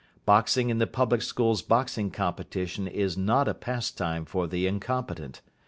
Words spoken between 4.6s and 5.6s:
incompetent.